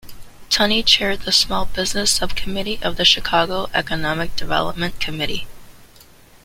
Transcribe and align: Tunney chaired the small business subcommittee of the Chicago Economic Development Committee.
Tunney 0.49 0.83
chaired 0.83 1.19
the 1.21 1.31
small 1.31 1.67
business 1.67 2.09
subcommittee 2.09 2.79
of 2.81 2.97
the 2.97 3.05
Chicago 3.05 3.69
Economic 3.75 4.35
Development 4.35 4.99
Committee. 4.99 5.47